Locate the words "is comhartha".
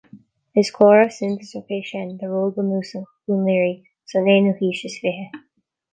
0.61-1.15